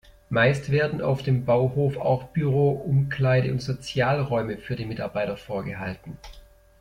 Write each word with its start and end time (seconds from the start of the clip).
Meist 0.31 0.71
werden 0.71 0.99
auf 1.03 1.21
dem 1.21 1.45
Bauhof 1.45 1.95
auch 1.97 2.29
Büro-, 2.29 2.71
Umkleide- 2.71 3.51
und 3.51 3.61
Sozialräume 3.61 4.57
für 4.57 4.75
die 4.75 4.87
Mitarbeiter 4.87 5.37
vorgehalten. 5.37 6.17